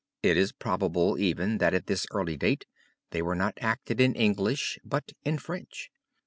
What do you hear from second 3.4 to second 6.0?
acted in English but in French.